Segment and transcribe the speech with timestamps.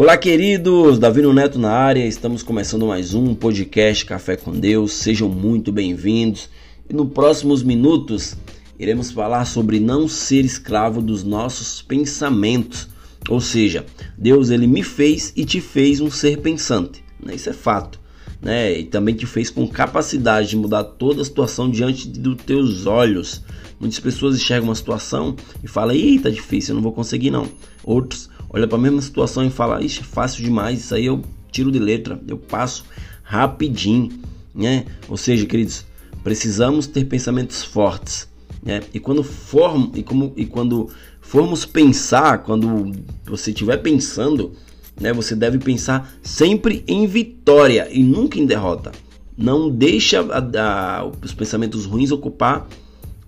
[0.00, 0.98] Olá, queridos!
[0.98, 4.94] Davino Neto na área, estamos começando mais um podcast Café com Deus.
[4.94, 6.48] Sejam muito bem-vindos.
[6.88, 8.34] E nos próximos minutos
[8.78, 12.88] iremos falar sobre não ser escravo dos nossos pensamentos.
[13.28, 13.84] Ou seja,
[14.16, 17.04] Deus ele me fez e te fez um ser pensante.
[17.22, 17.34] Né?
[17.34, 18.00] Isso é fato.
[18.40, 18.78] Né?
[18.78, 23.42] E também te fez com capacidade de mudar toda a situação diante dos teus olhos.
[23.78, 27.46] Muitas pessoas enxergam uma situação e falam: "Ih, tá difícil, eu não vou conseguir não".
[27.84, 31.22] Outros olha para a mesma situação e fala: Ixi, é fácil demais, isso aí eu
[31.50, 32.84] tiro de letra, eu passo
[33.22, 34.10] rapidinho,
[34.54, 34.84] né?
[35.08, 35.86] Ou seja, queridos,
[36.22, 38.28] precisamos ter pensamentos fortes,
[38.62, 38.80] né?
[38.92, 40.90] E quando form, e como e quando
[41.20, 42.92] formos pensar, quando
[43.24, 44.52] você estiver pensando,
[45.00, 48.92] né, você deve pensar sempre em vitória e nunca em derrota.
[49.36, 52.68] Não deixa a, a, os pensamentos ruins ocupar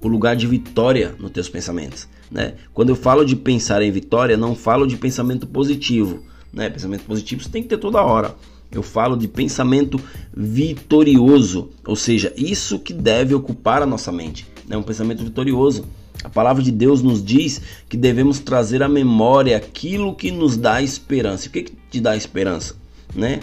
[0.00, 2.08] o lugar de vitória nos teus pensamentos.
[2.30, 2.54] Né?
[2.74, 6.22] Quando eu falo de pensar em vitória, não falo de pensamento positivo.
[6.52, 6.68] Né?
[6.68, 8.34] Pensamento positivo você tem que ter toda hora.
[8.70, 9.98] Eu falo de pensamento
[10.36, 14.76] vitorioso, ou seja, isso que deve ocupar a nossa mente, né?
[14.76, 15.86] um pensamento vitorioso.
[16.22, 20.82] A palavra de Deus nos diz que devemos trazer à memória aquilo que nos dá
[20.82, 21.48] esperança.
[21.48, 22.74] O que, que te dá esperança?
[23.14, 23.40] Né?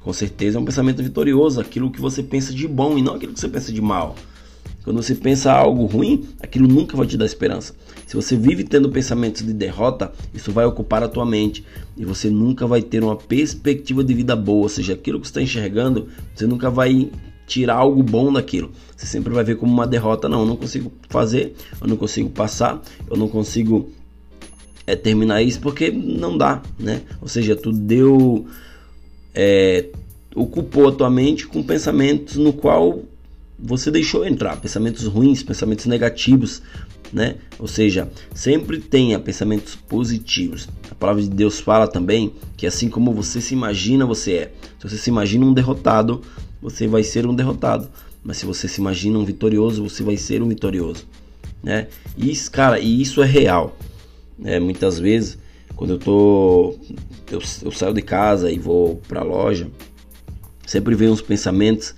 [0.00, 3.32] Com certeza é um pensamento vitorioso, aquilo que você pensa de bom e não aquilo
[3.32, 4.14] que você pensa de mal.
[4.88, 7.74] Quando você pensa algo ruim, aquilo nunca vai te dar esperança.
[8.06, 11.62] Se você vive tendo pensamentos de derrota, isso vai ocupar a tua mente
[11.94, 15.30] e você nunca vai ter uma perspectiva de vida boa, ou seja, aquilo que você
[15.32, 17.10] está enxergando, você nunca vai
[17.46, 18.70] tirar algo bom daquilo.
[18.96, 20.26] Você sempre vai ver como uma derrota.
[20.26, 23.90] Não, eu não consigo fazer, eu não consigo passar, eu não consigo
[24.86, 27.02] é, terminar isso porque não dá, né?
[27.20, 28.46] Ou seja, tu deu.
[29.34, 29.90] É,
[30.34, 33.02] ocupou a tua mente com pensamentos no qual
[33.58, 36.62] você deixou entrar pensamentos ruins, pensamentos negativos,
[37.12, 37.36] né?
[37.58, 40.68] Ou seja, sempre tenha pensamentos positivos.
[40.90, 44.52] A palavra de Deus fala também que assim como você se imagina, você é.
[44.78, 46.22] Se você se imagina um derrotado,
[46.62, 47.88] você vai ser um derrotado.
[48.22, 51.06] Mas se você se imagina um vitorioso, você vai ser um vitorioso,
[51.62, 51.88] né?
[52.16, 53.76] E isso, cara, e isso é real.
[54.38, 54.60] Né?
[54.60, 55.38] Muitas vezes,
[55.74, 56.76] quando eu tô
[57.30, 59.68] eu, eu saio de casa e vou para a loja,
[60.66, 61.94] sempre vem uns pensamentos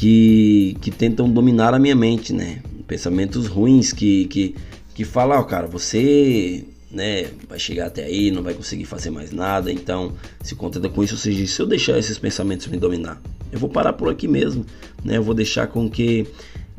[0.00, 2.62] que, que tentam dominar a minha mente, né?
[2.88, 4.54] Pensamentos ruins que, que,
[4.94, 9.30] que falam, oh, cara, você né, vai chegar até aí, não vai conseguir fazer mais
[9.30, 11.12] nada, então se contenta com isso.
[11.12, 13.20] Ou seja, se eu deixar esses pensamentos me dominar,
[13.52, 14.64] eu vou parar por aqui mesmo,
[15.04, 15.18] né?
[15.18, 16.26] Eu vou deixar com que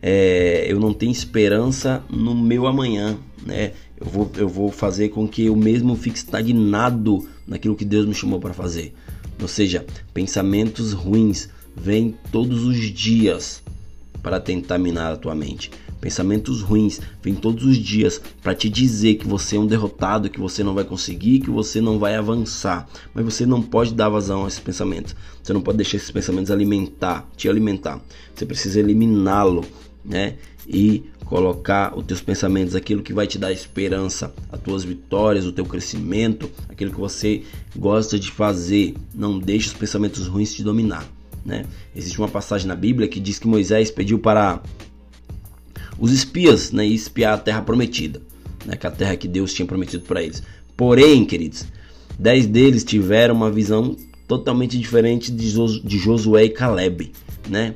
[0.02, 3.74] é, eu não tenha esperança no meu amanhã, né?
[4.00, 8.16] Eu vou, eu vou fazer com que eu mesmo fique estagnado naquilo que Deus me
[8.16, 8.96] chamou para fazer.
[9.40, 13.62] Ou seja, pensamentos ruins vêm todos os dias
[14.22, 15.72] para tentar minar a tua mente.
[16.02, 20.40] Pensamentos ruins vêm todos os dias para te dizer que você é um derrotado, que
[20.40, 22.90] você não vai conseguir, que você não vai avançar.
[23.14, 25.16] Mas você não pode dar vazão a esses pensamentos.
[25.44, 28.02] Você não pode deixar esses pensamentos alimentar, te alimentar.
[28.34, 29.64] Você precisa eliminá-lo,
[30.04, 30.38] né?
[30.68, 35.52] E colocar os teus pensamentos, aquilo que vai te dar esperança, as tuas vitórias, o
[35.52, 37.44] teu crescimento, aquilo que você
[37.76, 38.96] gosta de fazer.
[39.14, 41.08] Não deixe os pensamentos ruins te dominar.
[41.46, 41.66] Né?
[41.96, 44.62] Existe uma passagem na Bíblia que diz que Moisés pediu para
[46.00, 48.22] os espias né, espiar a terra prometida,
[48.66, 50.42] né, que é a terra que Deus tinha prometido para eles.
[50.76, 51.66] Porém, queridos,
[52.18, 53.96] dez deles tiveram uma visão
[54.28, 57.12] totalmente diferente de Josué e Caleb,
[57.50, 57.76] né?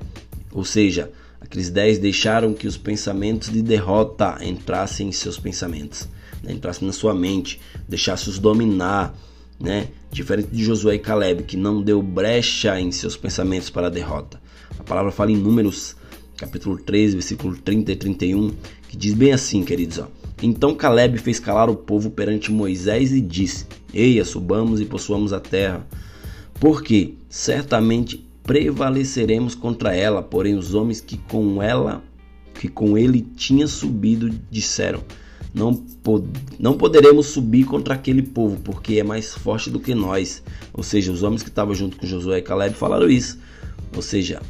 [0.51, 1.11] Ou seja,
[1.41, 6.07] aqueles dez deixaram que os pensamentos de derrota entrassem em seus pensamentos,
[6.41, 6.53] né?
[6.53, 9.13] entrassem na sua mente, deixassem-os dominar,
[9.59, 9.87] né?
[10.11, 14.41] Diferente de Josué e Caleb, que não deu brecha em seus pensamentos para a derrota.
[14.79, 15.95] A palavra fala em Números,
[16.37, 18.51] capítulo 13, versículo 30 e 31,
[18.89, 20.07] que diz bem assim, queridos, ó.
[20.41, 25.39] Então Caleb fez calar o povo perante Moisés e disse: Eia, subamos e possuamos a
[25.39, 25.87] terra,
[26.59, 30.21] porque certamente prevaleceremos contra ela.
[30.21, 32.03] Porém, os homens que com ela,
[32.59, 35.01] que com ele tinha subido, disseram:
[35.55, 36.27] não, pod
[36.59, 40.43] não poderemos subir contra aquele povo, porque é mais forte do que nós.
[40.73, 43.39] Ou seja, os homens que estavam junto com Josué e Caleb falaram isso.
[43.95, 44.41] Ou seja,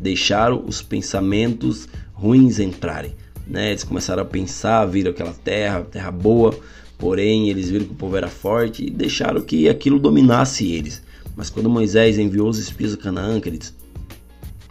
[0.00, 3.14] deixaram os pensamentos ruins entrarem.
[3.46, 3.72] Né?
[3.72, 6.58] Eles começaram a pensar, viram aquela terra, terra boa,
[6.96, 11.02] porém eles viram que o povo era forte e deixaram que aquilo dominasse eles.
[11.36, 13.74] Mas quando Moisés enviou os espias a Canaã, queridos,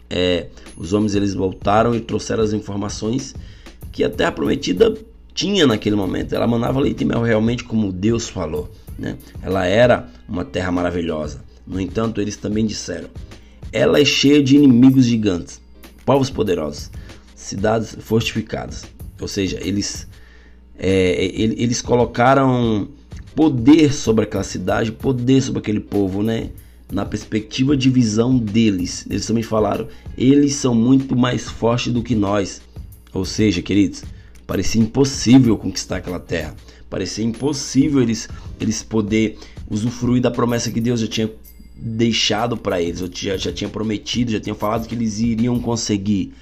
[0.10, 3.36] é, os homens eles voltaram e trouxeram as informações
[3.92, 4.96] que a terra prometida
[5.36, 6.34] tinha naquele momento.
[6.34, 8.72] Ela mandava leite e mel realmente como Deus falou.
[8.98, 9.18] Né?
[9.44, 11.44] Ela era uma terra maravilhosa.
[11.68, 13.10] No entanto, eles também disseram:
[13.72, 15.62] ela é cheia de inimigos gigantes,
[16.06, 16.90] povos poderosos,
[17.36, 18.86] cidades fortificadas.
[19.20, 20.08] Ou seja, eles,
[20.78, 22.88] é, eles colocaram
[23.36, 26.50] poder sobre aquela cidade, poder sobre aquele povo, né?
[26.92, 32.14] Na perspectiva de visão deles, eles também falaram, eles são muito mais fortes do que
[32.14, 32.62] nós.
[33.12, 34.04] Ou seja, queridos,
[34.46, 36.56] parecia impossível conquistar aquela terra.
[36.90, 39.38] Parecia impossível eles, eles poder
[39.70, 41.32] usufruir da promessa que Deus já tinha
[41.76, 46.34] deixado para eles, eu já, já tinha prometido, já tinha falado que eles iriam conseguir.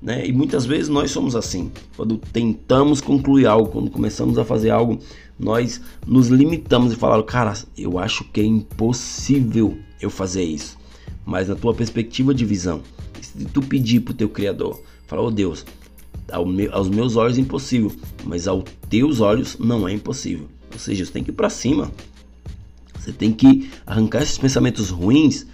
[0.00, 0.26] Né?
[0.26, 1.70] E muitas vezes nós somos assim.
[1.96, 4.98] Quando tentamos concluir algo, quando começamos a fazer algo,
[5.38, 10.78] nós nos limitamos e falamos, cara, eu acho que é impossível eu fazer isso.
[11.26, 12.82] Mas na tua perspectiva de visão,
[13.20, 15.66] se tu pedir pro teu Criador, falar, oh Deus,
[16.30, 17.92] aos meus olhos é impossível,
[18.24, 20.48] mas aos teus olhos não é impossível.
[20.72, 21.90] Ou seja, você tem que ir para cima.
[22.98, 25.46] Você tem que arrancar esses pensamentos ruins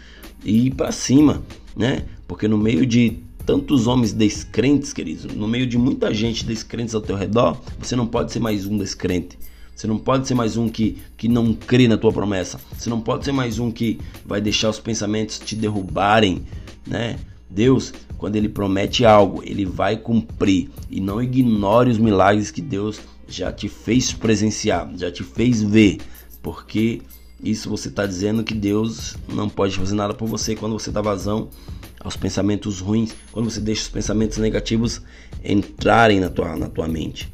[0.45, 1.43] e ir para cima,
[1.77, 2.05] né?
[2.27, 7.01] Porque no meio de tantos homens descrentes, queridos, no meio de muita gente descrentes ao
[7.01, 9.39] teu redor, você não pode ser mais um descrente.
[9.75, 12.59] Você não pode ser mais um que, que não crê na tua promessa.
[12.77, 16.43] Você não pode ser mais um que vai deixar os pensamentos te derrubarem,
[16.87, 17.17] né?
[17.49, 23.01] Deus, quando ele promete algo, ele vai cumprir e não ignore os milagres que Deus
[23.29, 25.99] já te fez presenciar, já te fez ver,
[26.43, 27.03] porque
[27.43, 31.01] isso você está dizendo que Deus não pode fazer nada por você quando você dá
[31.01, 31.49] vazão
[32.01, 35.03] aos pensamentos ruins, quando você deixa os pensamentos negativos
[35.45, 37.33] entrarem na tua, na tua mente.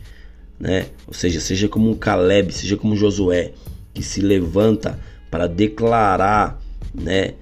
[0.58, 0.86] Né?
[1.06, 3.52] Ou seja, seja como um Caleb, seja como um Josué,
[3.92, 4.98] que se levanta
[5.30, 6.60] para declarar
[6.94, 7.34] né,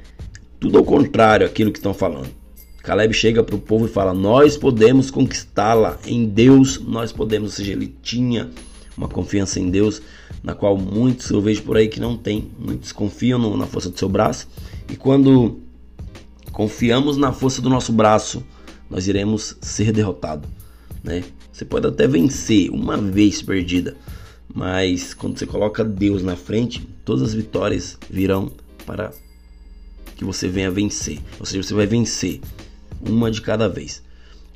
[0.59, 2.40] tudo ao contrário aquilo que estão falando.
[2.83, 7.51] Caleb chega para o povo e fala: Nós podemos conquistá-la, em Deus nós podemos.
[7.51, 8.51] Ou seja, ele tinha
[8.97, 10.03] uma confiança em Deus,
[10.43, 12.51] na qual muitos eu vejo por aí que não tem.
[12.59, 14.49] Muitos confiam no, na força do seu braço,
[14.89, 15.61] e quando
[16.53, 18.45] confiamos na força do nosso braço,
[18.89, 20.49] nós iremos ser derrotados.
[21.03, 21.25] Né?
[21.53, 23.97] Você pode até vencer uma vez perdida,
[24.53, 28.51] mas quando você coloca Deus na frente, todas as vitórias virão
[28.85, 29.13] para
[30.17, 31.19] que você venha vencer.
[31.39, 32.41] Ou seja, você vai vencer
[33.01, 34.03] uma de cada vez.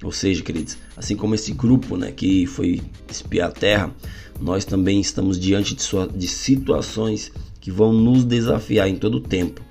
[0.03, 3.95] Ou seja, queridos, assim como esse grupo né, que foi espiar a terra,
[4.41, 9.21] nós também estamos diante de, sua, de situações que vão nos desafiar em todo o
[9.21, 9.63] tempo.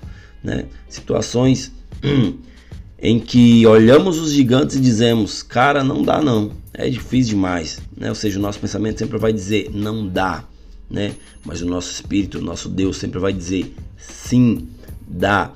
[0.42, 0.66] Né?
[0.88, 1.72] Situações
[2.98, 7.80] em que olhamos os gigantes e dizemos, cara, não dá não, é difícil demais.
[7.96, 8.08] Né?
[8.08, 10.44] Ou seja, o nosso pensamento sempre vai dizer, não dá.
[10.90, 11.14] Né?
[11.44, 14.68] Mas o nosso espírito, o nosso Deus sempre vai dizer, sim,
[15.06, 15.52] dá.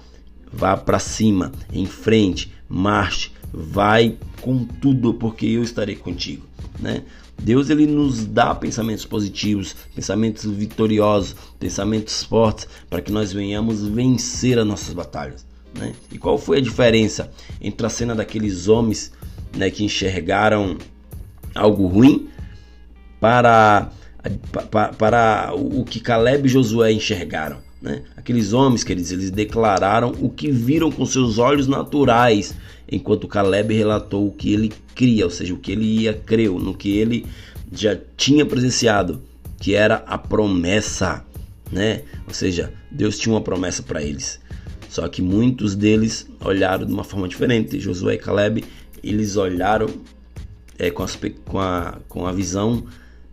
[0.52, 6.46] Vá para cima, em frente, marche, vai com tudo, porque eu estarei contigo,
[6.78, 7.02] né?
[7.40, 14.58] Deus ele nos dá pensamentos positivos, pensamentos vitoriosos, pensamentos fortes para que nós venhamos vencer
[14.58, 15.46] as nossas batalhas.
[15.78, 15.94] Né?
[16.10, 17.30] E qual foi a diferença
[17.60, 19.12] entre a cena daqueles homens
[19.56, 20.76] né, que enxergaram
[21.54, 22.28] algo ruim
[23.20, 23.90] para,
[24.70, 27.67] para, para o que Caleb e Josué enxergaram?
[27.80, 28.02] Né?
[28.16, 32.54] Aqueles homens, queridos, eles declararam o que viram com seus olhos naturais,
[32.90, 36.74] enquanto Caleb relatou o que ele cria, ou seja, o que ele ia crer, no
[36.74, 37.24] que ele
[37.72, 39.22] já tinha presenciado,
[39.58, 41.24] que era a promessa,
[41.70, 42.02] né?
[42.26, 44.40] Ou seja, Deus tinha uma promessa para eles.
[44.88, 47.78] Só que muitos deles olharam de uma forma diferente.
[47.78, 48.64] Josué e Caleb,
[49.02, 49.88] eles olharam
[50.78, 52.84] é, com, as, com, a, com a visão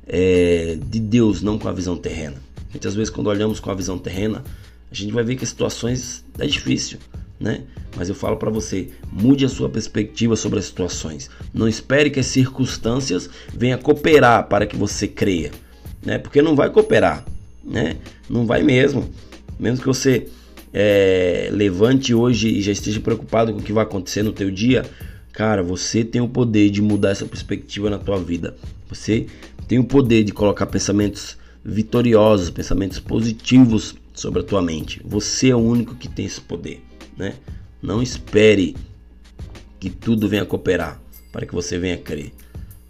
[0.06, 2.45] é, de Deus, não com a visão terrena.
[2.76, 4.44] Muitas vezes, quando olhamos com a visão terrena,
[4.92, 7.00] a gente vai ver que situações é difícil,
[7.40, 7.62] né?
[7.96, 11.30] Mas eu falo para você, mude a sua perspectiva sobre as situações.
[11.54, 15.52] Não espere que as circunstâncias venham cooperar para que você creia,
[16.06, 16.18] né?
[16.18, 17.26] Porque não vai cooperar,
[17.64, 17.96] né?
[18.30, 19.10] Não vai mesmo.
[19.58, 20.28] Mesmo que você
[20.74, 24.84] é, levante hoje e já esteja preocupado com o que vai acontecer no teu dia,
[25.32, 28.54] cara, você tem o poder de mudar essa perspectiva na tua vida.
[28.90, 29.28] Você
[29.66, 35.02] tem o poder de colocar pensamentos vitoriosos, pensamentos positivos sobre a tua mente.
[35.04, 36.84] Você é o único que tem esse poder,
[37.18, 37.34] né?
[37.82, 38.76] Não espere
[39.80, 42.32] que tudo venha cooperar para que você venha crer,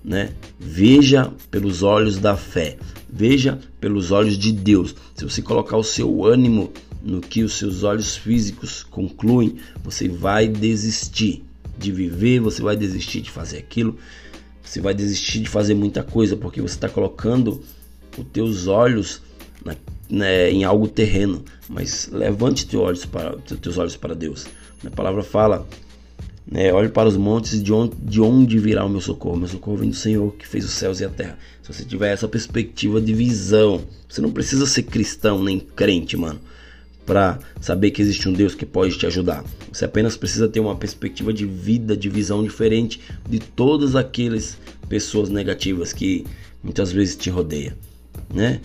[0.03, 0.33] né?
[0.59, 2.77] Veja pelos olhos da fé,
[3.09, 4.93] veja pelos olhos de Deus.
[5.15, 10.47] Se você colocar o seu ânimo no que os seus olhos físicos concluem, você vai
[10.47, 11.43] desistir
[11.77, 13.97] de viver, você vai desistir de fazer aquilo,
[14.61, 17.63] você vai desistir de fazer muita coisa porque você está colocando
[18.17, 19.21] os teus olhos
[19.63, 19.75] na,
[20.09, 24.45] né, em algo terreno, mas levante teus olhos para, teus olhos para Deus.
[24.85, 25.67] A palavra fala,
[26.49, 29.37] né, olhe para os montes de onde, de onde virá o meu socorro.
[29.37, 31.37] Meu socorro vem do Senhor que fez os céus e a terra.
[31.63, 36.39] Se você tiver essa perspectiva de visão, você não precisa ser cristão nem crente, mano,
[37.05, 39.43] para saber que existe um Deus que pode te ajudar.
[39.71, 44.57] Você apenas precisa ter uma perspectiva de vida, de visão diferente de todas aquelas
[44.87, 46.25] pessoas negativas que
[46.63, 47.73] muitas vezes te rodeiam
[48.33, 48.61] né?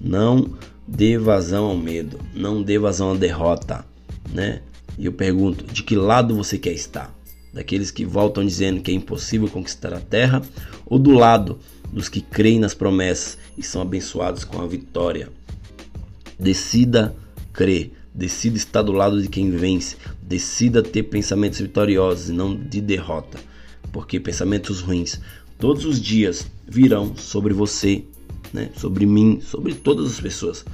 [0.00, 0.54] Não
[0.86, 3.84] dê vazão ao medo, não dê vazão à derrota,
[4.32, 4.60] né?
[4.98, 7.14] E eu pergunto, de que lado você quer estar?
[7.52, 10.42] Daqueles que voltam dizendo que é impossível conquistar a terra
[10.86, 11.58] ou do lado
[11.92, 15.28] dos que creem nas promessas e são abençoados com a vitória?
[16.38, 17.14] Decida
[17.52, 22.80] crer, decida estar do lado de quem vence, decida ter pensamentos vitoriosos e não de
[22.80, 23.38] derrota,
[23.92, 25.20] porque pensamentos ruins
[25.58, 28.04] todos os dias virão sobre você,
[28.52, 28.70] né?
[28.76, 30.64] sobre mim, sobre todas as pessoas,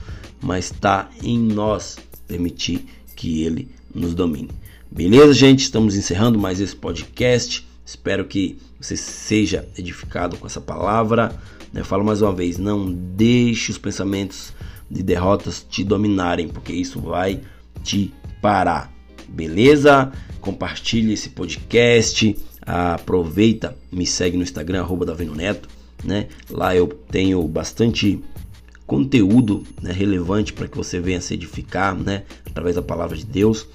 [0.41, 4.51] mas está em nós permitir que ele nos domine.
[4.91, 5.61] Beleza, gente?
[5.61, 7.67] Estamos encerrando mais esse podcast.
[7.85, 11.35] Espero que você seja edificado com essa palavra.
[11.75, 14.53] Eu falo mais uma vez: não deixe os pensamentos
[14.91, 17.41] de derrotas te dominarem, porque isso vai
[17.85, 18.93] te parar.
[19.29, 20.13] Beleza?
[20.41, 22.37] Compartilhe esse podcast.
[22.63, 25.69] Aproveita, me segue no Instagram, arroba Davino Neto.
[26.05, 26.29] Né?
[26.49, 28.23] Lá eu tenho bastante
[28.87, 33.67] conteúdo né, relevante para que você venha se edificar né, através da palavra de Deus.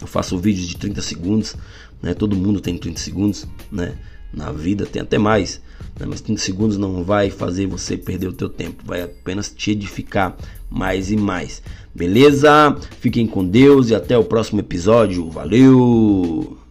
[0.00, 1.56] Eu faço vídeos de 30 segundos,
[2.02, 2.14] né?
[2.14, 3.94] Todo mundo tem 30 segundos, né?
[4.32, 5.60] Na vida tem até mais,
[5.98, 6.06] né?
[6.06, 10.36] mas 30 segundos não vai fazer você perder o teu tempo, vai apenas te edificar
[10.68, 11.62] mais e mais.
[11.94, 12.76] Beleza?
[12.98, 15.30] Fiquem com Deus e até o próximo episódio.
[15.30, 16.63] Valeu!